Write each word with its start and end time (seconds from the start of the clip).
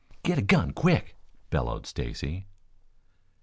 "Get 0.23 0.39
a 0.39 0.41
gun, 0.41 0.73
quick!" 0.73 1.15
bellowed 1.51 1.85
Stacy. 1.85 2.47